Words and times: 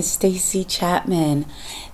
is 0.00 0.10
Stacy 0.10 0.64
Chapman, 0.64 1.44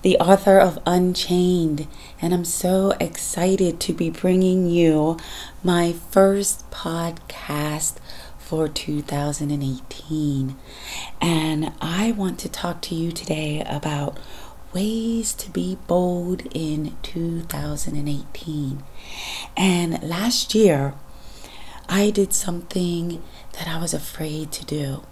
the 0.01 0.17
author 0.17 0.59
of 0.59 0.79
Unchained, 0.85 1.89
and 2.21 2.33
I'm 2.33 2.45
so 2.45 2.93
excited 3.01 3.81
to 3.81 3.91
be 3.91 4.09
bringing 4.09 4.69
you 4.69 5.17
my 5.61 5.91
first 5.91 6.71
podcast 6.71 7.97
for 8.37 8.69
2018. 8.69 10.55
And 11.19 11.73
I 11.81 12.13
want 12.13 12.39
to 12.39 12.47
talk 12.47 12.81
to 12.83 12.95
you 12.95 13.11
today 13.11 13.61
about 13.67 14.17
ways 14.73 15.33
to 15.33 15.51
be 15.51 15.77
bold 15.87 16.43
in 16.55 16.95
2018. 17.03 18.83
And 19.57 20.01
last 20.01 20.55
year, 20.55 20.93
I 21.89 22.11
did 22.11 22.31
something 22.33 23.21
that 23.51 23.67
I 23.67 23.77
was 23.81 23.93
afraid 23.93 24.53
to 24.53 24.63
do. 24.65 25.03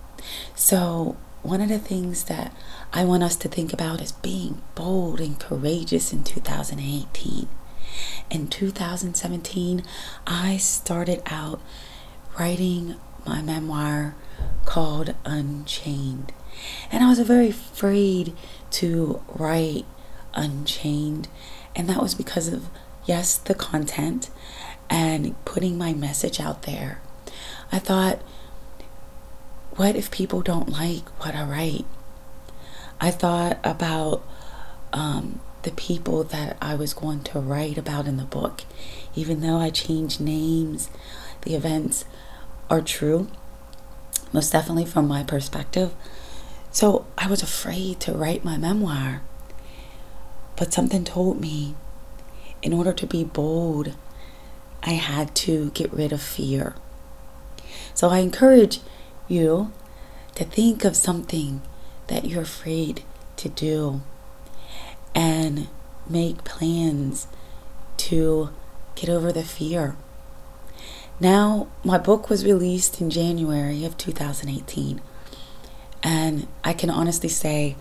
So, 0.55 1.17
one 1.45 1.61
of 1.61 1.69
the 1.69 1.77
things 1.77 2.23
that 2.23 2.51
I 2.91 3.05
want 3.05 3.21
us 3.21 3.35
to 3.37 3.47
think 3.47 3.71
about 3.71 4.01
is 4.01 4.11
being 4.11 4.63
bold 4.73 5.21
and 5.21 5.39
courageous 5.39 6.11
in 6.11 6.23
2018. 6.23 7.47
In 8.31 8.47
2017, 8.47 9.83
I 10.25 10.57
started 10.57 11.21
out 11.27 11.61
writing 12.39 12.95
my 13.27 13.43
memoir 13.43 14.15
called 14.65 15.13
Unchained. 15.23 16.33
And 16.91 17.03
I 17.03 17.09
was 17.09 17.19
very 17.19 17.49
afraid 17.49 18.35
to 18.71 19.21
write 19.27 19.85
Unchained. 20.33 21.27
And 21.75 21.87
that 21.89 22.01
was 22.01 22.15
because 22.15 22.47
of, 22.47 22.69
yes, 23.05 23.37
the 23.37 23.53
content 23.53 24.31
and 24.89 25.35
putting 25.45 25.77
my 25.77 25.93
message 25.93 26.39
out 26.39 26.63
there. 26.63 27.01
I 27.71 27.77
thought, 27.77 28.19
what 29.75 29.95
if 29.95 30.09
people 30.09 30.41
don't 30.41 30.69
like 30.69 31.07
what 31.21 31.35
I 31.35 31.43
write? 31.43 31.85
I 32.99 33.11
thought 33.11 33.59
about 33.63 34.25
um, 34.93 35.41
the 35.63 35.71
people 35.71 36.23
that 36.23 36.57
I 36.61 36.75
was 36.75 36.93
going 36.93 37.21
to 37.23 37.39
write 37.39 37.77
about 37.77 38.07
in 38.07 38.17
the 38.17 38.23
book. 38.23 38.63
Even 39.15 39.41
though 39.41 39.57
I 39.57 39.69
changed 39.69 40.21
names, 40.21 40.89
the 41.41 41.55
events 41.55 42.05
are 42.69 42.81
true, 42.81 43.27
most 44.31 44.51
definitely 44.51 44.85
from 44.85 45.07
my 45.07 45.23
perspective. 45.23 45.93
So 46.71 47.05
I 47.17 47.27
was 47.27 47.43
afraid 47.43 47.99
to 48.01 48.13
write 48.13 48.45
my 48.45 48.57
memoir. 48.57 49.21
But 50.55 50.73
something 50.73 51.03
told 51.03 51.41
me 51.41 51.75
in 52.61 52.71
order 52.71 52.93
to 52.93 53.05
be 53.05 53.23
bold, 53.23 53.93
I 54.83 54.91
had 54.91 55.35
to 55.35 55.71
get 55.71 55.91
rid 55.91 56.13
of 56.13 56.21
fear. 56.21 56.75
So 57.93 58.09
I 58.09 58.19
encourage 58.19 58.79
you 59.27 59.71
to 60.35 60.43
think 60.43 60.83
of 60.83 60.95
something 60.95 61.61
that 62.07 62.25
you're 62.25 62.41
afraid 62.41 63.03
to 63.37 63.49
do 63.49 64.01
and 65.13 65.67
make 66.09 66.43
plans 66.43 67.27
to 67.97 68.49
get 68.95 69.09
over 69.09 69.31
the 69.31 69.43
fear. 69.43 69.95
Now, 71.19 71.67
my 71.83 71.97
book 71.97 72.29
was 72.29 72.45
released 72.45 72.99
in 72.99 73.09
January 73.09 73.85
of 73.85 73.97
2018, 73.97 75.01
and 76.03 76.47
I 76.63 76.73
can 76.73 76.89
honestly 76.89 77.29
say 77.29 77.77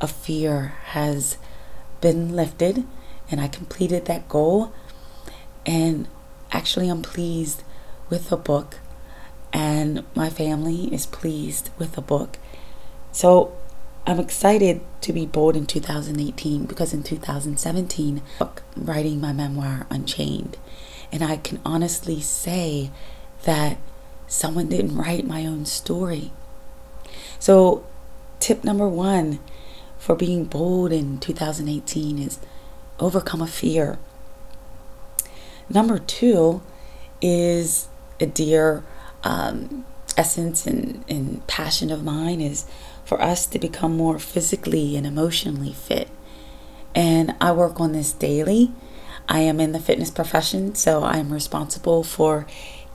a 0.00 0.06
fear 0.06 0.74
has 0.88 1.38
been 2.02 2.36
lifted, 2.36 2.84
and 3.30 3.40
I 3.40 3.48
completed 3.48 4.04
that 4.04 4.28
goal. 4.28 4.72
And 5.64 6.06
actually, 6.52 6.88
I'm 6.88 7.02
pleased 7.02 7.62
with 8.10 8.28
the 8.28 8.36
book 8.36 8.78
and 9.56 10.04
my 10.14 10.28
family 10.28 10.92
is 10.92 11.06
pleased 11.06 11.70
with 11.78 11.92
the 11.92 12.02
book. 12.02 12.36
So 13.10 13.56
I'm 14.06 14.20
excited 14.20 14.82
to 15.00 15.14
be 15.14 15.24
bold 15.24 15.56
in 15.56 15.64
2018 15.64 16.66
because 16.66 16.92
in 16.92 17.02
2017, 17.02 18.20
writing 18.76 19.18
my 19.18 19.32
memoir 19.32 19.86
Unchained, 19.88 20.58
and 21.10 21.24
I 21.24 21.38
can 21.38 21.62
honestly 21.64 22.20
say 22.20 22.90
that 23.44 23.78
someone 24.26 24.68
didn't 24.68 24.94
write 24.94 25.26
my 25.26 25.46
own 25.46 25.64
story. 25.64 26.32
So, 27.38 27.86
tip 28.38 28.62
number 28.62 28.86
one 28.86 29.38
for 29.96 30.14
being 30.14 30.44
bold 30.44 30.92
in 30.92 31.18
2018 31.18 32.18
is 32.18 32.38
overcome 33.00 33.40
a 33.40 33.46
fear. 33.46 33.98
Number 35.70 35.98
two 35.98 36.60
is 37.22 37.88
a 38.20 38.26
dear 38.26 38.84
um, 39.26 39.84
essence 40.16 40.66
and, 40.66 41.04
and 41.08 41.44
passion 41.46 41.90
of 41.90 42.04
mine 42.04 42.40
is 42.40 42.64
for 43.04 43.20
us 43.20 43.46
to 43.46 43.58
become 43.58 43.96
more 43.96 44.18
physically 44.18 44.96
and 44.96 45.06
emotionally 45.06 45.72
fit. 45.72 46.08
And 46.94 47.34
I 47.40 47.52
work 47.52 47.80
on 47.80 47.92
this 47.92 48.12
daily. 48.12 48.72
I 49.28 49.40
am 49.40 49.58
in 49.58 49.72
the 49.72 49.80
fitness 49.80 50.10
profession, 50.10 50.76
so 50.76 51.02
I 51.02 51.16
am 51.16 51.32
responsible 51.32 52.04
for 52.04 52.46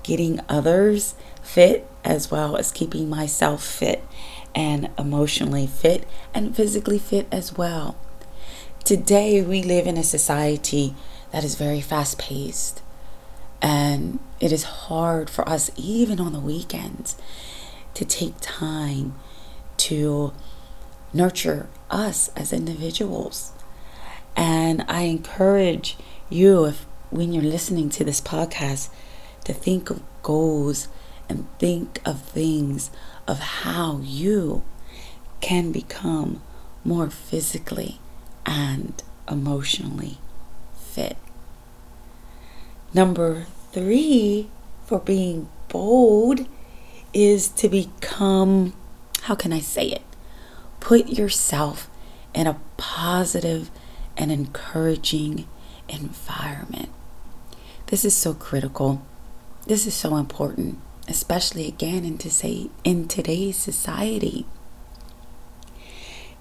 getting 0.03 0.39
others 0.47 1.15
fit 1.43 1.85
as 2.03 2.31
well 2.31 2.55
as 2.55 2.71
keeping 2.71 3.09
myself 3.09 3.63
fit 3.63 4.03
and 4.55 4.89
emotionally 4.97 5.67
fit 5.67 6.07
and 6.33 6.55
physically 6.55 6.97
fit 6.97 7.27
as 7.31 7.57
well. 7.57 7.95
Today, 8.85 9.41
we 9.41 9.61
live 9.61 9.85
in 9.85 9.97
a 9.97 10.03
society 10.03 10.95
that 11.31 11.43
is 11.43 11.55
very 11.55 11.81
fast 11.81 12.17
paced. 12.17 12.81
And 13.61 14.19
it 14.39 14.51
is 14.51 14.63
hard 14.63 15.29
for 15.29 15.47
us, 15.47 15.69
even 15.75 16.19
on 16.19 16.33
the 16.33 16.39
weekends, 16.39 17.15
to 17.93 18.05
take 18.05 18.35
time 18.41 19.15
to 19.77 20.33
nurture 21.13 21.69
us 21.89 22.29
as 22.29 22.53
individuals. 22.53 23.51
And 24.35 24.83
I 24.87 25.01
encourage 25.01 25.97
you, 26.29 26.65
if 26.65 26.85
when 27.09 27.33
you're 27.33 27.43
listening 27.43 27.89
to 27.91 28.03
this 28.03 28.21
podcast, 28.21 28.89
to 29.43 29.53
think 29.53 29.89
of 29.89 30.01
goals 30.23 30.87
and 31.27 31.47
think 31.59 31.99
of 32.05 32.21
things 32.21 32.89
of 33.27 33.39
how 33.39 33.99
you 34.03 34.63
can 35.41 35.71
become 35.71 36.41
more 36.83 37.09
physically 37.09 37.99
and 38.45 39.01
emotionally 39.29 40.17
fit. 40.73 41.17
Number 42.93 43.45
three 43.71 44.49
for 44.85 44.99
being 44.99 45.47
bold 45.69 46.47
is 47.13 47.47
to 47.49 47.69
become, 47.69 48.73
how 49.23 49.35
can 49.35 49.53
I 49.53 49.59
say 49.59 49.87
it? 49.87 50.01
Put 50.79 51.07
yourself 51.09 51.89
in 52.33 52.47
a 52.47 52.59
positive 52.77 53.71
and 54.17 54.31
encouraging 54.31 55.47
environment. 55.87 56.89
This 57.87 58.03
is 58.03 58.15
so 58.15 58.33
critical. 58.33 59.01
This 59.67 59.87
is 59.87 59.93
so 59.93 60.17
important, 60.17 60.79
especially 61.07 61.67
again 61.67 62.03
in, 62.03 62.17
to 62.19 62.29
say, 62.29 62.69
in 62.83 63.07
today's 63.07 63.57
society. 63.57 64.45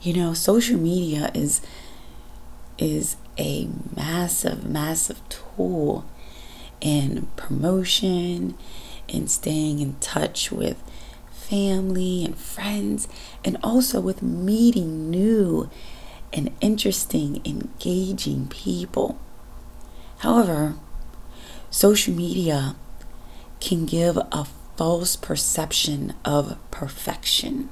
You 0.00 0.14
know, 0.14 0.34
social 0.34 0.78
media 0.78 1.30
is 1.34 1.60
is 2.78 3.16
a 3.38 3.68
massive, 3.94 4.64
massive 4.66 5.20
tool 5.28 6.06
in 6.80 7.28
promotion, 7.36 8.56
in 9.08 9.28
staying 9.28 9.80
in 9.80 9.96
touch 10.00 10.50
with 10.50 10.82
family 11.30 12.24
and 12.24 12.36
friends, 12.36 13.08
and 13.44 13.56
also 13.62 14.00
with 14.00 14.22
meeting 14.22 15.10
new 15.10 15.68
and 16.32 16.50
interesting, 16.60 17.40
engaging 17.44 18.46
people. 18.48 19.18
However, 20.18 20.74
social 21.70 22.14
media 22.14 22.76
can 23.60 23.84
give 23.84 24.16
a 24.16 24.46
false 24.76 25.16
perception 25.16 26.14
of 26.24 26.56
perfection. 26.70 27.68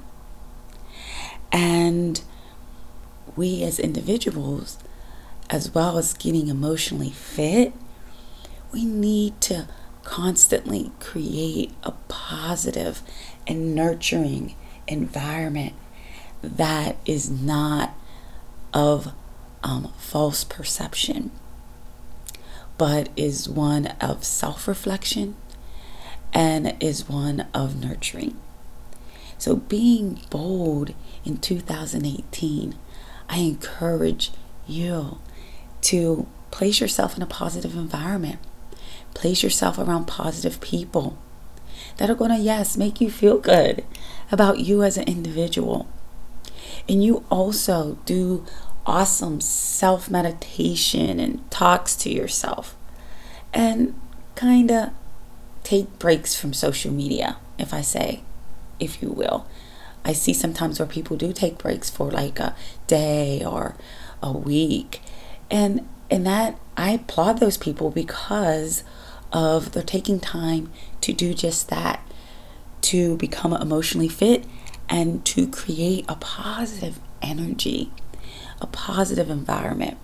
And 1.51 2.21
we 3.35 3.63
as 3.63 3.79
individuals, 3.79 4.77
as 5.49 5.73
well 5.73 5.97
as 5.97 6.13
getting 6.13 6.49
emotionally 6.49 7.09
fit, 7.09 7.73
we 8.71 8.85
need 8.85 9.39
to 9.41 9.67
constantly 10.03 10.91
create 10.99 11.71
a 11.83 11.91
positive 12.07 13.01
and 13.47 13.75
nurturing 13.75 14.55
environment 14.87 15.73
that 16.41 16.97
is 17.05 17.29
not 17.29 17.93
of 18.73 19.13
um, 19.63 19.91
false 19.97 20.43
perception, 20.43 21.31
but 22.77 23.09
is 23.15 23.49
one 23.49 23.87
of 23.99 24.23
self 24.23 24.67
reflection 24.67 25.35
and 26.33 26.75
is 26.79 27.09
one 27.09 27.47
of 27.53 27.83
nurturing. 27.83 28.37
So, 29.37 29.55
being 29.55 30.21
bold 30.29 30.93
in 31.25 31.37
2018, 31.37 32.75
I 33.29 33.37
encourage 33.37 34.31
you 34.67 35.19
to 35.81 36.27
place 36.51 36.81
yourself 36.81 37.15
in 37.15 37.23
a 37.23 37.27
positive 37.27 37.75
environment 37.75 38.39
Place 39.13 39.43
yourself 39.43 39.77
around 39.77 40.05
positive 40.05 40.61
people 40.61 41.17
that 41.97 42.09
are 42.09 42.15
going 42.15 42.31
to, 42.31 42.37
yes, 42.37 42.77
make 42.77 43.01
you 43.01 43.09
feel 43.09 43.37
good 43.37 43.83
about 44.31 44.59
you 44.59 44.83
as 44.83 44.97
an 44.97 45.07
individual. 45.07 45.87
and 46.87 47.03
you 47.03 47.23
also 47.29 47.97
do 48.05 48.45
awesome 48.85 49.39
self 49.41 50.09
meditation 50.09 51.19
and 51.19 51.49
talks 51.51 51.95
to 51.95 52.09
yourself 52.11 52.75
and 53.53 53.93
kind 54.35 54.71
of 54.71 54.89
take 55.63 55.99
breaks 55.99 56.35
from 56.35 56.53
social 56.53 56.91
media, 56.91 57.37
if 57.57 57.73
I 57.73 57.81
say, 57.81 58.23
if 58.79 59.01
you 59.01 59.09
will. 59.09 59.47
I 60.05 60.13
see 60.13 60.33
sometimes 60.33 60.79
where 60.79 60.87
people 60.87 61.17
do 61.17 61.33
take 61.33 61.57
breaks 61.57 61.89
for 61.89 62.09
like 62.09 62.39
a 62.39 62.55
day 62.87 63.43
or 63.45 63.75
a 64.23 64.31
week. 64.31 65.01
And 65.51 65.87
and 66.09 66.25
that 66.25 66.59
I 66.75 66.91
applaud 66.91 67.39
those 67.39 67.57
people 67.57 67.91
because 67.91 68.83
of 69.31 69.71
they're 69.73 69.83
taking 69.83 70.19
time 70.19 70.71
to 71.01 71.13
do 71.13 71.33
just 71.33 71.69
that, 71.69 72.01
to 72.81 73.17
become 73.17 73.53
emotionally 73.53 74.07
fit 74.07 74.45
and 74.89 75.23
to 75.25 75.47
create 75.47 76.05
a 76.09 76.15
positive 76.15 76.99
energy, 77.21 77.91
a 78.59 78.67
positive 78.67 79.29
environment. 79.29 79.97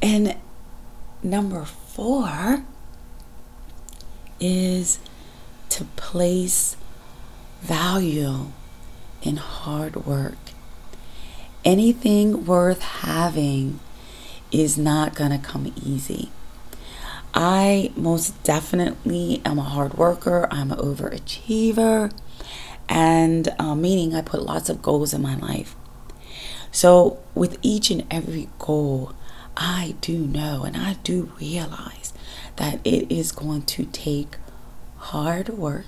And 0.00 0.36
number 1.22 1.64
four 1.64 2.64
is 4.38 5.00
to 5.70 5.84
place 5.96 6.76
value 7.60 8.52
in 9.22 9.36
hard 9.36 10.06
work. 10.06 10.38
Anything 11.64 12.46
worth 12.46 12.80
having 12.80 13.80
is 14.52 14.76
not 14.78 15.14
going 15.14 15.30
to 15.30 15.38
come 15.38 15.72
easy. 15.82 16.30
I 17.32 17.92
most 17.94 18.42
definitely 18.42 19.40
am 19.44 19.58
a 19.58 19.62
hard 19.62 19.94
worker, 19.94 20.48
I'm 20.50 20.72
an 20.72 20.78
overachiever, 20.78 22.12
and 22.88 23.48
uh, 23.58 23.74
meaning 23.76 24.14
I 24.14 24.22
put 24.22 24.42
lots 24.42 24.68
of 24.68 24.82
goals 24.82 25.14
in 25.14 25.22
my 25.22 25.36
life. 25.36 25.76
So, 26.72 27.18
with 27.34 27.58
each 27.62 27.90
and 27.90 28.06
every 28.10 28.48
goal, 28.58 29.12
I 29.56 29.94
do 30.00 30.18
know 30.18 30.64
and 30.64 30.76
I 30.76 30.94
do 31.04 31.32
realize 31.40 32.12
that 32.56 32.80
it 32.84 33.10
is 33.12 33.32
going 33.32 33.62
to 33.62 33.84
take 33.86 34.36
hard 34.96 35.50
work, 35.50 35.86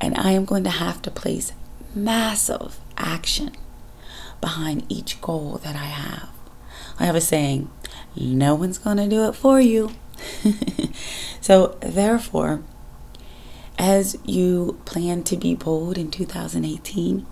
and 0.00 0.16
I 0.16 0.32
am 0.32 0.44
going 0.44 0.64
to 0.64 0.70
have 0.70 1.02
to 1.02 1.10
place 1.10 1.52
massive 1.94 2.78
action 2.96 3.52
behind 4.40 4.84
each 4.88 5.20
goal 5.20 5.60
that 5.62 5.76
I 5.76 5.86
have. 5.86 6.28
I 6.98 7.06
have 7.06 7.16
a 7.16 7.20
saying 7.20 7.70
no 8.16 8.54
one's 8.54 8.78
going 8.78 8.98
to 8.98 9.08
do 9.08 9.28
it 9.28 9.34
for 9.34 9.60
you. 9.60 9.90
so, 11.40 11.76
therefore, 11.80 12.62
as 13.78 14.16
you 14.24 14.78
plan 14.84 15.22
to 15.24 15.36
be 15.36 15.54
bold 15.54 15.98
in 15.98 16.10
2018, 16.10 17.26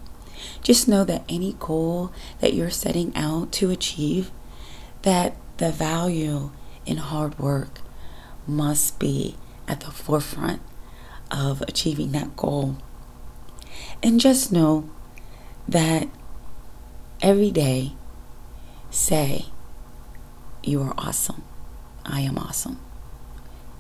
just 0.63 0.89
know 0.89 1.05
that 1.05 1.25
any 1.29 1.55
goal 1.59 2.13
that 2.41 2.55
you're 2.55 2.71
setting 2.71 3.15
out 3.17 3.53
to 3.53 3.71
achieve, 3.71 4.31
that 5.03 5.37
the 5.59 5.71
value 5.71 6.51
in 6.85 6.97
hard 6.97 7.39
work 7.39 7.81
must 8.47 8.99
be 8.99 9.37
at 9.69 9.81
the 9.81 9.91
forefront 9.91 10.61
of 11.31 11.63
achieving 11.63 12.13
that 12.13 12.37
goal. 12.37 12.77
And 14.03 14.21
just 14.21 14.53
know 14.53 14.91
that 15.69 16.09
every 17.21 17.51
day 17.51 17.93
say, 18.91 19.47
You 20.63 20.83
are 20.83 20.95
awesome. 20.97 21.43
I 22.05 22.21
am 22.21 22.39
awesome. 22.39 22.79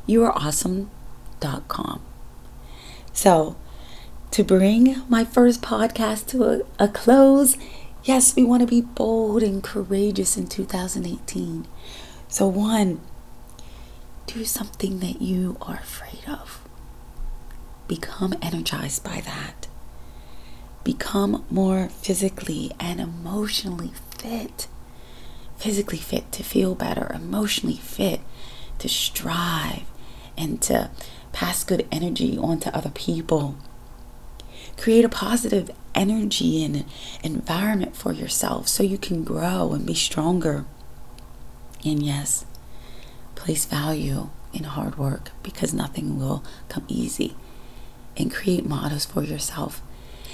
You 0.06 0.24
are 0.24 0.32
awesome.com. 0.32 2.02
So, 3.12 3.56
to 4.32 4.42
bring 4.42 5.02
my 5.08 5.24
first 5.24 5.62
podcast 5.62 6.26
to 6.28 6.44
a, 6.44 6.60
a 6.84 6.88
close, 6.88 7.56
yes, 8.02 8.34
we 8.34 8.42
want 8.42 8.62
to 8.62 8.66
be 8.66 8.80
bold 8.80 9.42
and 9.42 9.62
courageous 9.62 10.36
in 10.36 10.48
2018. 10.48 11.66
So, 12.28 12.48
one, 12.48 13.00
do 14.26 14.44
something 14.44 15.00
that 15.00 15.20
you 15.22 15.56
are 15.62 15.76
afraid 15.76 16.24
of. 16.26 16.60
Become 17.86 18.34
energized 18.40 19.04
by 19.04 19.20
that. 19.20 19.68
Become 20.82 21.44
more 21.50 21.88
physically 21.90 22.72
and 22.80 23.00
emotionally 23.00 23.92
fit. 24.18 24.66
Physically 25.62 25.98
fit 25.98 26.32
to 26.32 26.42
feel 26.42 26.74
better, 26.74 27.12
emotionally 27.14 27.76
fit 27.76 28.18
to 28.78 28.88
strive 28.88 29.84
and 30.36 30.60
to 30.62 30.90
pass 31.30 31.62
good 31.62 31.86
energy 31.92 32.36
on 32.36 32.58
to 32.58 32.76
other 32.76 32.90
people. 32.90 33.54
Create 34.76 35.04
a 35.04 35.08
positive 35.08 35.70
energy 35.94 36.64
and 36.64 36.84
environment 37.22 37.94
for 37.94 38.12
yourself 38.12 38.66
so 38.66 38.82
you 38.82 38.98
can 38.98 39.22
grow 39.22 39.72
and 39.72 39.86
be 39.86 39.94
stronger. 39.94 40.64
And 41.84 42.02
yes, 42.02 42.44
place 43.36 43.64
value 43.64 44.30
in 44.52 44.64
hard 44.64 44.98
work 44.98 45.30
because 45.44 45.72
nothing 45.72 46.18
will 46.18 46.42
come 46.68 46.86
easy. 46.88 47.36
And 48.16 48.34
create 48.34 48.66
mottos 48.66 49.04
for 49.04 49.22
yourself. 49.22 49.80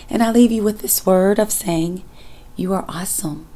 And 0.08 0.22
I 0.22 0.30
leave 0.30 0.50
you 0.50 0.62
with 0.62 0.80
this 0.80 1.04
word 1.04 1.38
of 1.38 1.52
saying, 1.52 2.02
You 2.56 2.72
are 2.72 2.86
awesome.com. 2.88 3.46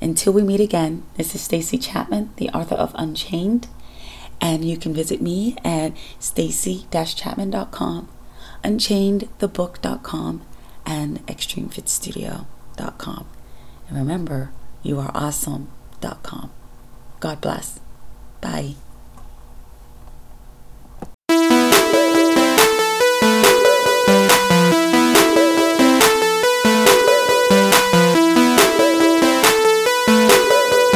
Until 0.00 0.32
we 0.32 0.42
meet 0.42 0.60
again, 0.60 1.04
this 1.16 1.34
is 1.34 1.40
Stacy 1.40 1.78
Chapman, 1.78 2.30
the 2.36 2.50
author 2.50 2.74
of 2.74 2.92
Unchained. 2.96 3.68
And 4.40 4.64
you 4.64 4.76
can 4.76 4.92
visit 4.92 5.22
me 5.22 5.56
at 5.64 5.92
stacy-chapman.com, 6.18 8.08
unchainedthebook.com, 8.62 10.42
and 10.84 11.26
extremefitstudio.com. 11.26 13.26
And 13.88 13.98
remember, 13.98 14.50
you 14.82 14.98
are 14.98 15.10
awesome.com. 15.14 16.50
God 17.20 17.40
bless. 17.40 17.80
Bye. 18.40 18.74